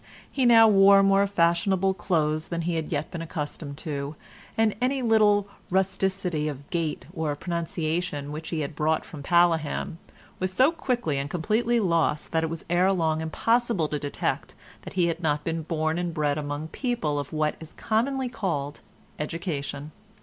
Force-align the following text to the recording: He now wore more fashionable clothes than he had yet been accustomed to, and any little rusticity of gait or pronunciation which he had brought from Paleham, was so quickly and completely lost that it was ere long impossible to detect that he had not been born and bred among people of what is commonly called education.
He 0.31 0.47
now 0.47 0.67
wore 0.67 1.03
more 1.03 1.27
fashionable 1.27 1.93
clothes 1.93 2.47
than 2.47 2.61
he 2.63 2.73
had 2.73 2.91
yet 2.91 3.11
been 3.11 3.21
accustomed 3.21 3.77
to, 3.85 4.15
and 4.57 4.73
any 4.81 5.03
little 5.03 5.47
rusticity 5.69 6.47
of 6.47 6.67
gait 6.71 7.05
or 7.13 7.35
pronunciation 7.35 8.31
which 8.31 8.49
he 8.49 8.61
had 8.61 8.75
brought 8.75 9.05
from 9.05 9.21
Paleham, 9.21 9.99
was 10.39 10.51
so 10.51 10.71
quickly 10.71 11.19
and 11.19 11.29
completely 11.29 11.79
lost 11.79 12.31
that 12.31 12.43
it 12.43 12.49
was 12.49 12.65
ere 12.67 12.91
long 12.91 13.21
impossible 13.21 13.87
to 13.89 13.99
detect 13.99 14.55
that 14.81 14.93
he 14.93 15.05
had 15.05 15.21
not 15.21 15.43
been 15.43 15.61
born 15.61 15.99
and 15.99 16.15
bred 16.15 16.39
among 16.39 16.69
people 16.69 17.19
of 17.19 17.31
what 17.31 17.53
is 17.59 17.73
commonly 17.73 18.27
called 18.27 18.81
education. 19.19 19.91